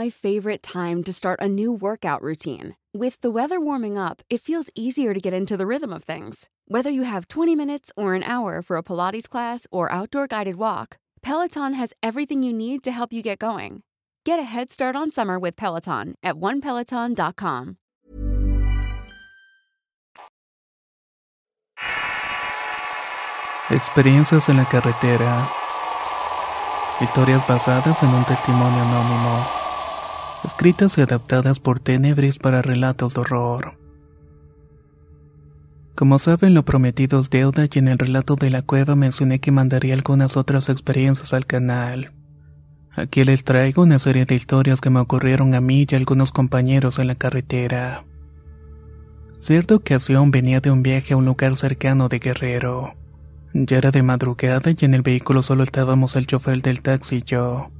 [0.00, 2.74] my favorite time to start a new workout routine.
[2.94, 6.48] With the weather warming up, it feels easier to get into the rhythm of things.
[6.68, 10.56] Whether you have 20 minutes or an hour for a Pilates class or outdoor guided
[10.56, 13.82] walk, Peloton has everything you need to help you get going.
[14.24, 17.76] Get a head start on summer with Peloton at onepeloton.com.
[23.68, 25.52] Experiencias en la carretera.
[27.00, 29.59] Historias basadas en un testimonio anónimo.
[30.44, 33.78] Escritas y adaptadas por Tenebris para relatos de horror.
[35.94, 39.52] Como saben, lo prometido es deuda y en el relato de la cueva mencioné que
[39.52, 42.12] mandaría algunas otras experiencias al canal.
[42.92, 46.32] Aquí les traigo una serie de historias que me ocurrieron a mí y a algunos
[46.32, 48.04] compañeros en la carretera.
[49.40, 52.94] Cierta ocasión venía de un viaje a un lugar cercano de Guerrero.
[53.52, 57.22] Ya era de madrugada y en el vehículo solo estábamos el chofer del taxi y
[57.22, 57.70] yo.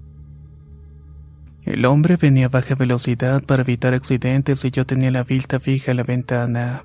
[1.64, 5.92] El hombre venía a baja velocidad para evitar accidentes y yo tenía la vista fija
[5.92, 6.84] a la ventana.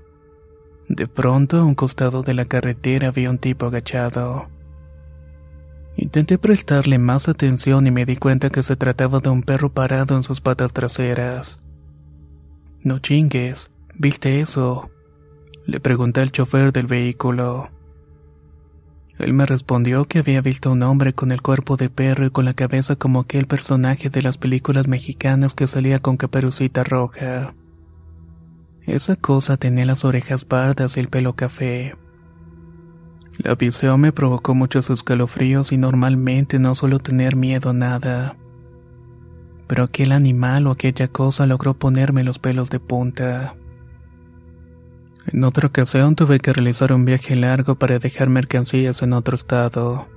[0.89, 4.49] De pronto, a un costado de la carretera vi un tipo agachado.
[5.97, 10.15] Intenté prestarle más atención y me di cuenta que se trataba de un perro parado
[10.15, 11.63] en sus patas traseras.
[12.81, 14.91] No chingues, ¿viste eso?
[15.65, 17.69] Le pregunté al chofer del vehículo.
[19.17, 22.44] Él me respondió que había visto un hombre con el cuerpo de perro y con
[22.45, 27.53] la cabeza como aquel personaje de las películas mexicanas que salía con caperucita roja.
[28.83, 31.95] Esa cosa tenía las orejas pardas y el pelo café.
[33.38, 38.38] La visión me provocó muchos escalofríos y normalmente no suelo tener miedo a nada.
[39.68, 43.56] Pero aquel animal o aquella cosa logró ponerme los pelos de punta.
[45.28, 50.08] En otra ocasión tuve que realizar un viaje largo para dejar mercancías en otro estado.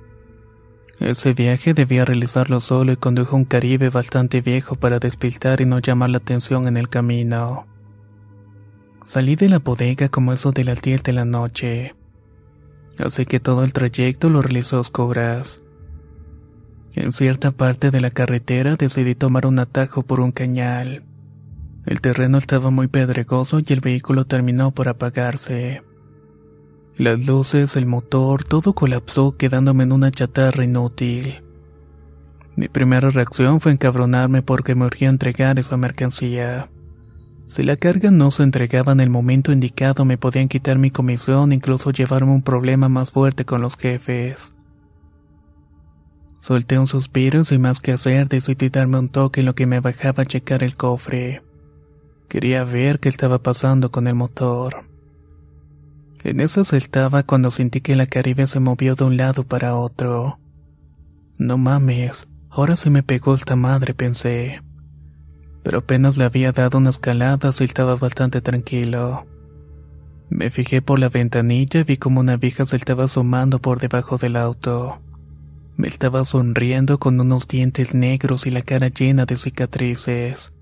[0.99, 5.79] Ese viaje debía realizarlo solo y condujo un caribe bastante viejo para despistar y no
[5.79, 7.65] llamar la atención en el camino.
[9.07, 11.95] Salí de la bodega como eso de las 10 de la noche.
[12.99, 15.63] Así que todo el trayecto lo realizó a oscuras.
[16.93, 21.03] En cierta parte de la carretera decidí tomar un atajo por un cañal.
[21.85, 25.83] El terreno estaba muy pedregoso y el vehículo terminó por apagarse.
[26.97, 31.41] Las luces, el motor, todo colapsó quedándome en una chatarra inútil.
[32.55, 36.69] Mi primera reacción fue encabronarme porque me urgía entregar esa mercancía.
[37.47, 41.53] Si la carga no se entregaba en el momento indicado me podían quitar mi comisión
[41.53, 44.53] incluso llevarme un problema más fuerte con los jefes.
[46.41, 49.65] Solté un suspiro y sin más que hacer decidí darme un toque en lo que
[49.65, 51.41] me bajaba a checar el cofre.
[52.29, 54.85] Quería ver qué estaba pasando con el motor.
[56.23, 60.37] En eso estaba cuando sentí que la Caribe se movió de un lado para otro.
[61.39, 64.61] No mames, ahora se me pegó esta madre, pensé.
[65.63, 69.25] Pero apenas le había dado unas escalada y estaba bastante tranquilo.
[70.29, 74.19] Me fijé por la ventanilla y vi como una vieja se estaba asomando por debajo
[74.19, 75.01] del auto.
[75.77, 80.53] Me estaba sonriendo con unos dientes negros y la cara llena de cicatrices.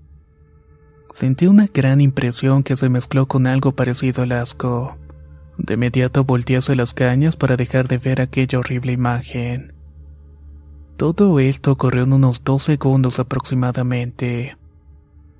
[1.14, 4.98] Sentí una gran impresión que se mezcló con algo parecido al asco.
[5.56, 9.72] De inmediato volteé hacia las cañas para dejar de ver aquella horrible imagen.
[10.96, 14.56] Todo esto ocurrió en unos dos segundos aproximadamente.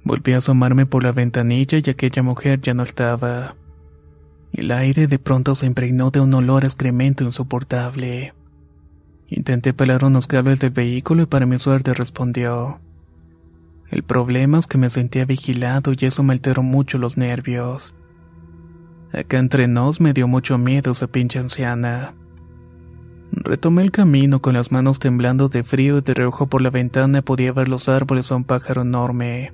[0.04, 3.56] Volví a asomarme por la ventanilla y aquella mujer ya no estaba.
[4.52, 8.34] El aire de pronto se impregnó de un olor a excremento insoportable.
[9.28, 12.80] Intenté pelar unos cables del vehículo y para mi suerte respondió.
[13.90, 17.94] El problema es que me sentía vigilado y eso me alteró mucho los nervios.
[19.12, 22.14] Acá entre nos me dio mucho miedo esa pinche anciana.
[23.32, 27.22] Retomé el camino con las manos temblando de frío y de reojo por la ventana
[27.22, 29.52] podía ver los árboles a un pájaro enorme.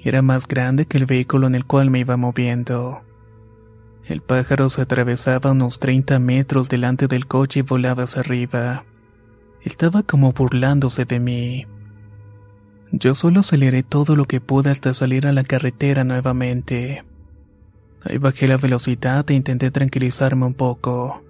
[0.00, 3.02] Era más grande que el vehículo en el cual me iba moviendo.
[4.04, 8.84] El pájaro se atravesaba unos 30 metros delante del coche y volaba hacia arriba.
[9.62, 11.66] Estaba como burlándose de mí.
[12.92, 17.04] Yo solo aceleré todo lo que pude hasta salir a la carretera nuevamente.
[18.02, 21.22] Ahí bajé la velocidad e intenté tranquilizarme un poco.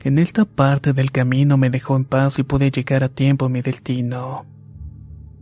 [0.00, 3.48] En esta parte del camino me dejó en paz y pude llegar a tiempo a
[3.48, 4.46] mi destino.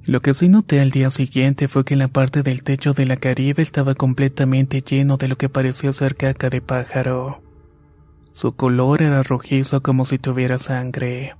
[0.05, 3.17] Lo que sí noté al día siguiente fue que la parte del techo de la
[3.17, 7.43] Caribe estaba completamente lleno de lo que parecía ser caca de pájaro.
[8.33, 11.35] Su color era rojizo como si tuviera sangre.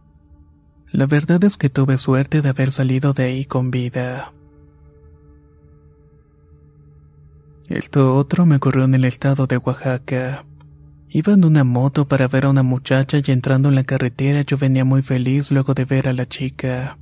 [0.93, 4.33] La verdad es que tuve suerte de haber salido de ahí con vida.
[7.69, 10.45] Esto otro me ocurrió en el estado de Oaxaca.
[11.09, 14.57] Iba en una moto para ver a una muchacha y entrando en la carretera yo
[14.57, 16.99] venía muy feliz luego de ver a la chica.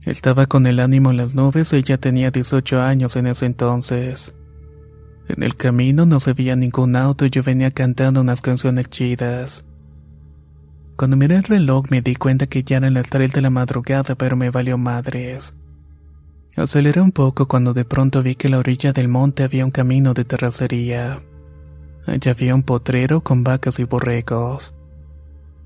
[0.00, 4.34] Estaba con el ánimo en las nubes ella tenía 18 años en ese entonces.
[5.28, 9.65] En el camino no se veía ningún auto y yo venía cantando unas canciones chidas.
[10.96, 14.14] Cuando miré el reloj me di cuenta que ya eran las 3 de la madrugada
[14.14, 15.54] pero me valió madres.
[16.56, 19.70] Aceleré un poco cuando de pronto vi que a la orilla del monte había un
[19.70, 21.22] camino de terracería.
[22.06, 24.74] Allí había un potrero con vacas y borregos.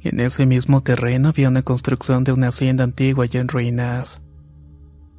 [0.01, 4.21] Y en ese mismo terreno había una construcción de una hacienda antigua ya en ruinas.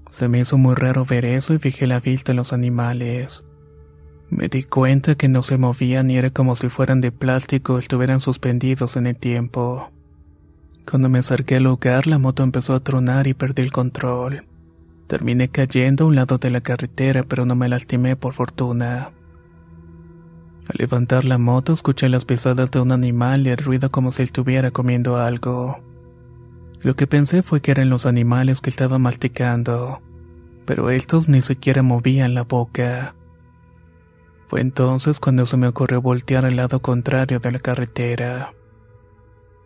[0.09, 3.45] Se me hizo muy raro ver eso y fijé la vista en los animales.
[4.29, 7.77] Me di cuenta que no se movían y era como si fueran de plástico o
[7.77, 9.89] estuvieran suspendidos en el tiempo.
[10.89, 14.45] Cuando me acerqué al lugar, la moto empezó a tronar y perdí el control.
[15.07, 19.11] Terminé cayendo a un lado de la carretera, pero no me lastimé por fortuna.
[20.67, 24.23] Al levantar la moto, escuché las pisadas de un animal y el ruido como si
[24.23, 25.81] estuviera comiendo algo.
[26.81, 30.01] Lo que pensé fue que eran los animales que estaba masticando,
[30.65, 33.15] pero estos ni siquiera movían la boca.
[34.47, 38.53] Fue entonces cuando se me ocurrió voltear al lado contrario de la carretera.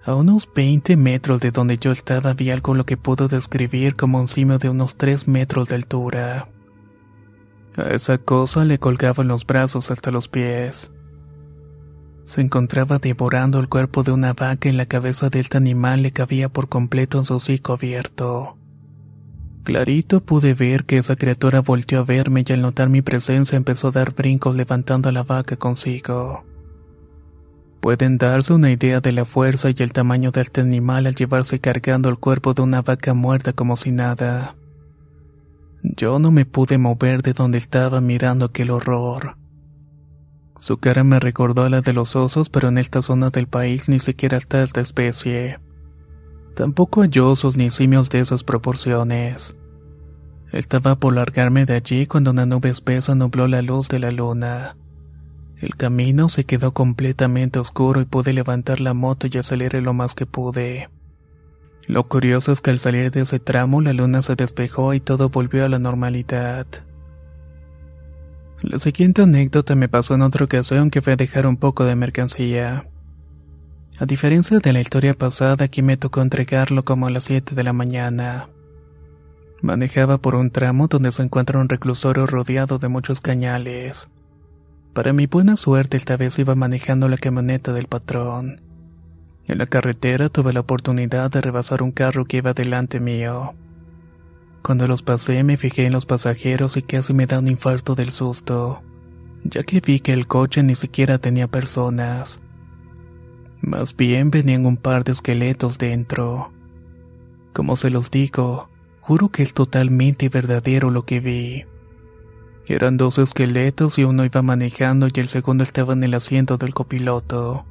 [0.05, 4.19] A unos 20 metros de donde yo estaba había algo lo que puedo describir como
[4.19, 6.47] un cimo de unos 3 metros de altura.
[7.75, 10.91] A esa cosa le colgaban los brazos hasta los pies.
[12.25, 16.11] Se encontraba devorando el cuerpo de una vaca y la cabeza de este animal le
[16.11, 18.59] cabía por completo en su hocico abierto.
[19.63, 23.87] Clarito pude ver que esa criatura volteó a verme y al notar mi presencia empezó
[23.87, 26.45] a dar brincos levantando a la vaca consigo.
[27.85, 31.59] Pueden darse una idea de la fuerza y el tamaño de este animal al llevarse
[31.59, 34.55] cargando el cuerpo de una vaca muerta como si nada.
[35.83, 39.37] Yo no me pude mover de donde estaba mirando aquel horror.
[40.59, 43.87] Su cara me recordó a la de los osos, pero en esta zona del país
[43.87, 45.59] ni siquiera está esta especie.
[46.55, 49.55] Tampoco hay osos ni simios de esas proporciones.
[50.51, 54.75] Estaba por largarme de allí cuando una nube espesa nubló la luz de la luna.
[55.59, 60.13] El camino se quedó completamente oscuro y pude levantar la moto y aceleré lo más
[60.13, 60.89] que pude.
[61.87, 65.29] Lo curioso es que al salir de ese tramo la luna se despejó y todo
[65.29, 66.65] volvió a la normalidad.
[68.61, 71.95] La siguiente anécdota me pasó en otra ocasión que fue a dejar un poco de
[71.95, 72.87] mercancía.
[73.99, 77.63] A diferencia de la historia pasada, aquí me tocó entregarlo como a las 7 de
[77.63, 78.49] la mañana.
[79.61, 84.09] Manejaba por un tramo donde se encuentra un reclusorio rodeado de muchos cañales.
[84.95, 88.61] Para mi buena suerte esta vez iba manejando la camioneta del patrón.
[89.45, 93.55] En la carretera tuve la oportunidad de rebasar un carro que iba delante mío.
[94.63, 98.11] Cuando los pasé me fijé en los pasajeros y casi me da un infarto del
[98.11, 98.83] susto,
[99.43, 102.39] ya que vi que el coche ni siquiera tenía personas.
[103.59, 106.53] Más bien venían un par de esqueletos dentro.
[107.51, 108.69] Como se los digo,
[109.01, 111.65] juro que es totalmente verdadero lo que vi.
[112.67, 116.73] Eran dos esqueletos y uno iba manejando y el segundo estaba en el asiento del
[116.73, 117.65] copiloto.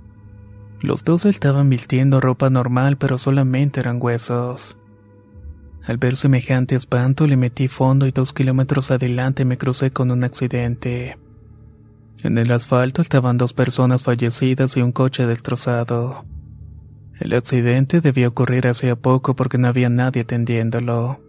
[0.80, 4.76] Los dos estaban vistiendo ropa normal pero solamente eran huesos.
[5.84, 10.22] Al ver semejante espanto le metí fondo y dos kilómetros adelante me crucé con un
[10.22, 11.18] accidente.
[12.22, 16.24] En el asfalto estaban dos personas fallecidas y un coche destrozado.
[17.18, 21.23] El accidente debió ocurrir hacía poco porque no había nadie atendiéndolo.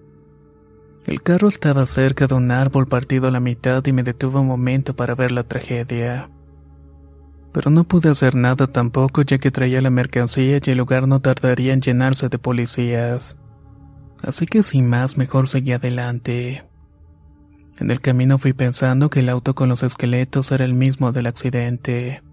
[1.05, 4.47] El carro estaba cerca de un árbol partido a la mitad y me detuve un
[4.47, 6.29] momento para ver la tragedia.
[7.53, 11.21] Pero no pude hacer nada tampoco ya que traía la mercancía y el lugar no
[11.21, 13.37] tardaría en llenarse de policías
[14.25, 16.65] así que sin más mejor seguí adelante.
[17.77, 21.27] En el camino fui pensando que el auto con los esqueletos era el mismo del
[21.27, 22.23] accidente.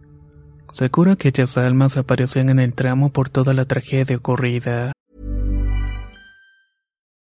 [0.73, 4.93] Seguro que aquellas almas aparecían en el tramo por toda la tragedia ocurrida.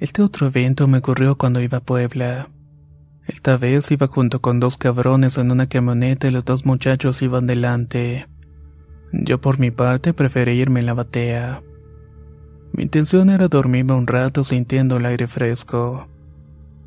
[0.00, 2.50] Este otro evento me ocurrió cuando iba a Puebla.
[3.26, 7.48] Esta vez iba junto con dos cabrones en una camioneta y los dos muchachos iban
[7.48, 8.28] delante.
[9.12, 11.62] Yo por mi parte preferí irme en la batea.
[12.72, 16.08] Mi intención era dormirme un rato sintiendo el aire fresco.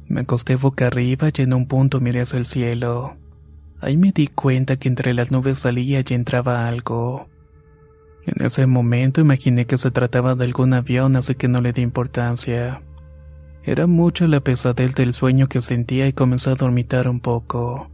[0.07, 3.17] Me acosté boca arriba y en un punto miré hacia el cielo.
[3.81, 7.27] Ahí me di cuenta que entre las nubes salía y entraba algo.
[8.25, 11.81] En ese momento imaginé que se trataba de algún avión, así que no le di
[11.81, 12.81] importancia.
[13.63, 17.91] Era mucho la pesadez del sueño que sentía y comencé a dormitar un poco.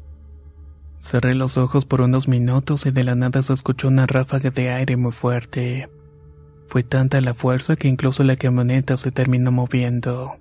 [1.01, 4.71] Cerré los ojos por unos minutos y de la nada se escuchó una ráfaga de
[4.71, 5.89] aire muy fuerte.
[6.67, 10.38] Fue tanta la fuerza que incluso la camioneta se terminó moviendo.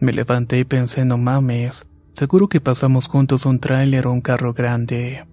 [0.00, 4.52] Me levanté y pensé, no mames, seguro que pasamos juntos un tráiler o un carro
[4.52, 5.26] grande.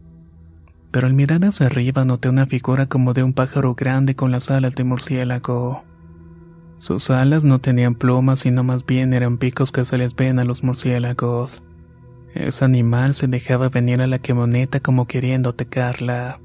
[0.92, 4.50] Pero al mirar hacia arriba noté una figura como de un pájaro grande con las
[4.50, 5.84] alas de murciélago.
[6.78, 10.44] Sus alas no tenían plumas, sino más bien eran picos que se les ven a
[10.44, 11.64] los murciélagos.
[12.34, 16.40] Ese animal se dejaba venir a la camioneta como queriendo atacarla.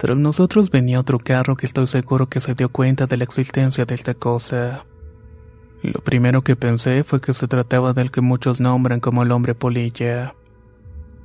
[0.00, 3.84] Tras nosotros venía otro carro que estoy seguro que se dio cuenta de la existencia
[3.84, 4.86] de esta cosa.
[5.82, 9.54] Lo primero que pensé fue que se trataba del que muchos nombran como el hombre
[9.54, 10.34] polilla.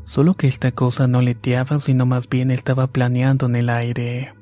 [0.06, 4.35] Solo que esta cosa no leteaba, sino más bien estaba planeando en el aire.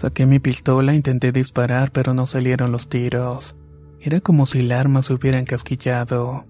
[0.00, 3.54] Saqué mi pistola intenté disparar, pero no salieron los tiros.
[4.00, 6.46] Era como si el arma se hubiera encasquillado.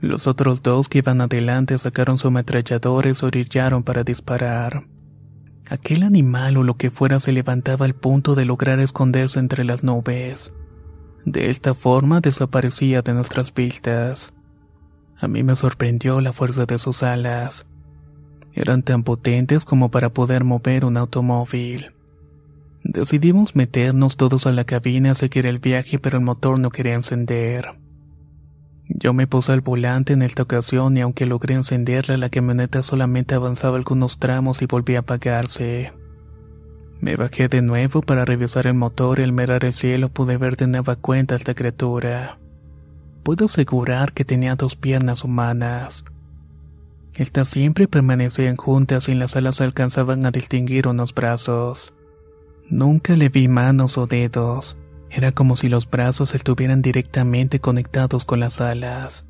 [0.00, 4.88] Los otros dos que iban adelante sacaron su ametrallador y se orillaron para disparar.
[5.70, 9.84] Aquel animal o lo que fuera se levantaba al punto de lograr esconderse entre las
[9.84, 10.52] nubes.
[11.24, 14.34] De esta forma desaparecía de nuestras vistas.
[15.16, 17.68] A mí me sorprendió la fuerza de sus alas.
[18.52, 21.93] Eran tan potentes como para poder mover un automóvil.
[22.84, 26.94] Decidimos meternos todos a la cabina a seguir el viaje, pero el motor no quería
[26.94, 27.78] encender.
[28.86, 33.34] Yo me puse al volante en esta ocasión y aunque logré encenderla, la camioneta solamente
[33.34, 35.94] avanzaba algunos tramos y volvía a apagarse.
[37.00, 40.58] Me bajé de nuevo para revisar el motor y al mirar el cielo pude ver
[40.58, 42.38] de nueva cuenta a esta criatura.
[43.22, 46.04] Puedo asegurar que tenía dos piernas humanas.
[47.14, 51.94] Estas siempre permanecían juntas y las alas alcanzaban a distinguir unos brazos.
[52.68, 54.76] Nunca le vi manos o dedos.
[55.10, 59.26] Era como si los brazos estuvieran directamente conectados con las alas.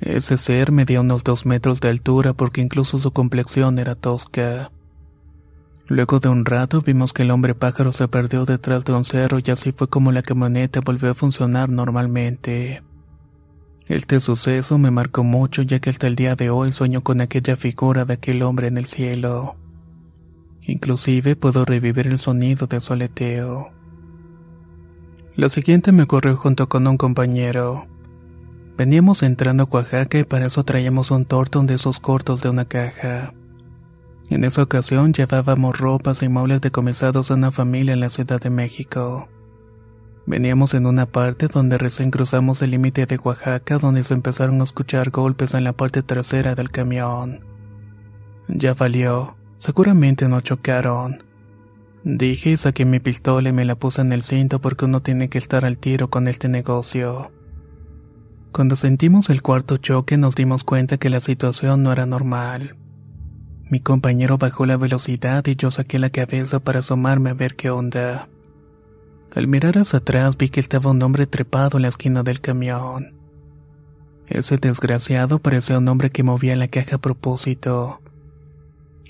[0.00, 4.70] Ese ser medía unos dos metros de altura porque incluso su complexión era tosca.
[5.86, 9.38] Luego de un rato vimos que el hombre pájaro se perdió detrás de un cerro
[9.38, 12.82] y así fue como la camioneta volvió a funcionar normalmente.
[13.86, 17.56] Este suceso me marcó mucho ya que hasta el día de hoy sueño con aquella
[17.56, 19.56] figura de aquel hombre en el cielo.
[20.66, 23.70] Inclusive puedo revivir el sonido de su aleteo.
[25.36, 27.86] Lo siguiente me ocurrió junto con un compañero.
[28.76, 32.64] Veníamos entrando a Oaxaca y para eso traíamos un tortón de esos cortos de una
[32.64, 33.34] caja.
[34.30, 38.50] En esa ocasión llevábamos ropas y muebles decomisados a una familia en la Ciudad de
[38.50, 39.28] México.
[40.26, 44.64] Veníamos en una parte donde recién cruzamos el límite de Oaxaca donde se empezaron a
[44.64, 47.44] escuchar golpes en la parte trasera del camión.
[48.48, 49.36] Ya valió.
[49.58, 51.22] Seguramente no chocaron.
[52.04, 55.30] Dije y saqué mi pistola y me la puse en el cinto porque uno tiene
[55.30, 57.32] que estar al tiro con este negocio.
[58.52, 62.76] Cuando sentimos el cuarto choque nos dimos cuenta que la situación no era normal.
[63.70, 67.70] Mi compañero bajó la velocidad y yo saqué la cabeza para asomarme a ver qué
[67.70, 68.28] onda.
[69.34, 73.14] Al mirar hacia atrás vi que estaba un hombre trepado en la esquina del camión.
[74.26, 78.00] Ese desgraciado parecía un hombre que movía la caja a propósito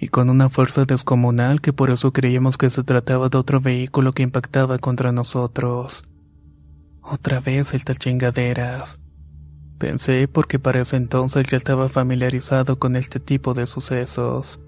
[0.04, 4.12] y con una fuerza descomunal que por eso creíamos que se trataba de otro vehículo
[4.12, 6.04] que impactaba contra nosotros.
[7.00, 9.00] Otra vez estas chingaderas.
[9.78, 14.60] Pensé porque para ese entonces ya estaba familiarizado con este tipo de sucesos.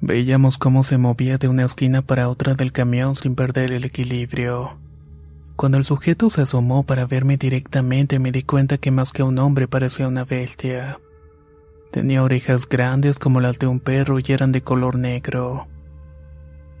[0.00, 4.78] Veíamos cómo se movía de una esquina para otra del camión sin perder el equilibrio.
[5.56, 9.38] Cuando el sujeto se asomó para verme directamente me di cuenta que más que un
[9.38, 10.98] hombre parecía una bestia.
[11.92, 15.68] Tenía orejas grandes como las de un perro y eran de color negro.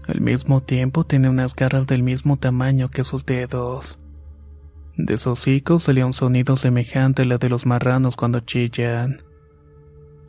[0.08, 3.98] Al mismo tiempo tenía unas garras del mismo tamaño que sus dedos.
[4.96, 9.22] De sus hocicos salía un sonido semejante a la de los marranos cuando chillan.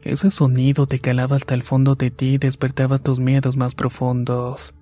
[0.02, 4.76] Ese sonido te calaba hasta el fondo de ti y despertaba tus miedos más profundos.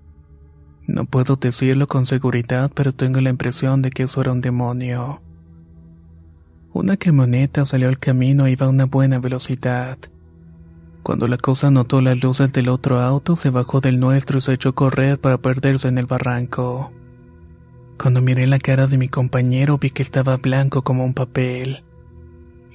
[0.88, 5.22] No puedo decirlo con seguridad, pero tengo la impresión de que eso era un demonio.
[6.74, 9.98] Una camioneta salió al camino e iba a una buena velocidad.
[11.04, 14.54] Cuando la cosa notó las luces del otro auto, se bajó del nuestro y se
[14.54, 16.92] echó a correr para perderse en el barranco.
[17.98, 21.84] Cuando miré la cara de mi compañero vi que estaba blanco como un papel.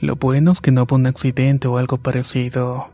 [0.00, 2.90] Lo bueno es que no hubo un accidente o algo parecido.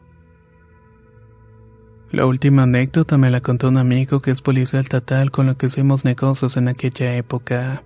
[2.12, 5.66] La última anécdota me la contó un amigo que es policía estatal con lo que
[5.66, 7.82] hicimos negocios en aquella época.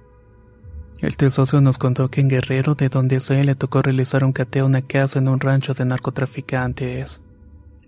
[1.00, 4.64] El socio nos contó que en Guerrero, de donde se le tocó realizar un cateo
[4.64, 7.20] a una casa en un rancho de narcotraficantes.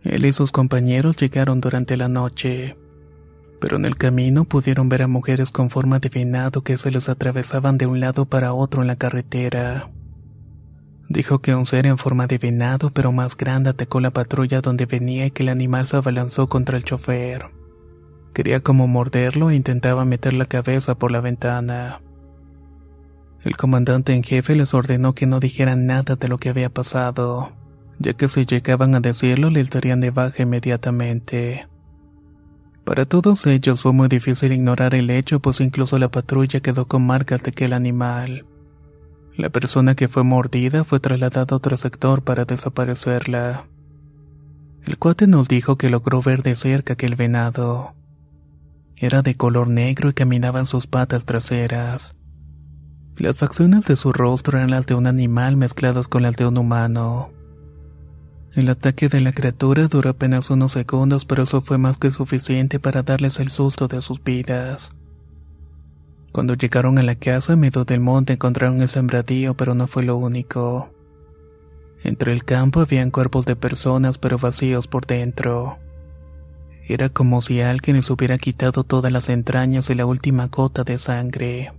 [0.05, 2.77] Él y sus compañeros llegaron durante la noche,
[3.61, 7.09] pero en el camino pudieron ver a mujeres con forma de venado que se les
[7.09, 9.91] atravesaban de un lado para otro en la carretera.
[11.09, 14.85] Dijo que un ser en forma de venado pero más grande atacó la patrulla donde
[14.85, 17.47] venía y que el animal se abalanzó contra el chofer.
[18.35, 22.03] Quería como morderlo e intentaba meter la cabeza por la ventana.
[23.45, 27.53] El comandante en jefe les ordenó que no dijeran nada de lo que había pasado,
[27.99, 31.69] ya que si llegaban a decirlo les darían de baja inmediatamente.
[32.85, 37.07] Para todos ellos fue muy difícil ignorar el hecho, pues incluso la patrulla quedó con
[37.07, 38.45] marcas de aquel animal.
[39.37, 43.67] La persona que fue mordida fue trasladada a otro sector para desaparecerla.
[44.85, 47.95] El cuate nos dijo que logró ver de cerca aquel venado.
[48.97, 52.18] Era de color negro y caminaba en sus patas traseras.
[53.19, 56.57] Las facciones de su rostro eran las de un animal mezcladas con las de un
[56.57, 57.33] humano.
[58.55, 62.79] El ataque de la criatura duró apenas unos segundos, pero eso fue más que suficiente
[62.79, 64.93] para darles el susto de sus vidas.
[66.31, 70.05] Cuando llegaron a la casa en medio del monte encontraron el sembradío, pero no fue
[70.05, 70.95] lo único.
[72.05, 75.79] Entre el campo habían cuerpos de personas, pero vacíos por dentro.
[76.87, 80.99] Era como si alguien les hubiera quitado todas las entrañas y la última gota de
[80.99, 81.73] sangre.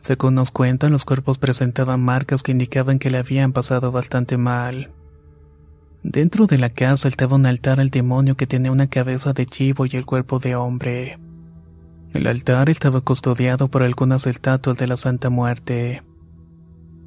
[0.00, 4.90] Según nos cuentan, los cuerpos presentaban marcas que indicaban que le habían pasado bastante mal.
[6.02, 9.84] Dentro de la casa estaba un altar al demonio que tenía una cabeza de chivo
[9.84, 11.18] y el cuerpo de hombre.
[12.14, 16.02] El altar estaba custodiado por algunas estatuas de la Santa Muerte.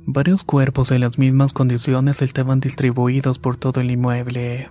[0.05, 4.69] Varios cuerpos en las mismas condiciones estaban distribuidos por todo el inmueble.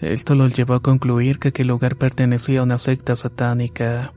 [0.00, 4.12] Esto los llevó a concluir que aquel lugar pertenecía a una secta satánica.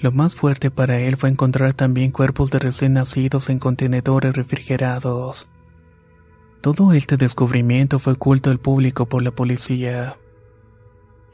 [0.00, 5.48] Lo más fuerte para él fue encontrar también cuerpos de recién nacidos en contenedores refrigerados.
[6.60, 10.16] Todo este descubrimiento fue oculto al público por la policía.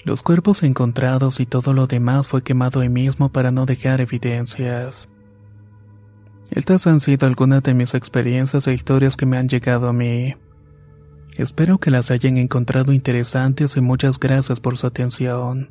[0.04, 5.08] Los cuerpos encontrados y todo lo demás fue quemado ahí mismo para no dejar evidencias.
[6.50, 10.36] Estas han sido algunas de mis experiencias e historias que me han llegado a mí.
[11.36, 15.70] Espero que las hayan encontrado interesantes y muchas gracias por su atención.